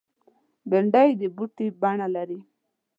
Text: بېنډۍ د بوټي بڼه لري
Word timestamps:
بېنډۍ 0.69 1.09
د 1.19 1.21
بوټي 1.35 1.67
بڼه 1.81 2.07
لري 2.15 2.39